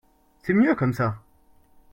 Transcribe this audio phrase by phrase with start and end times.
[0.41, 1.17] C’est mieux comme ça